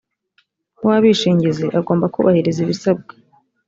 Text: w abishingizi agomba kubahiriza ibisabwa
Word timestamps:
w 0.87 0.89
abishingizi 0.97 1.65
agomba 1.79 2.11
kubahiriza 2.13 2.59
ibisabwa 2.65 3.11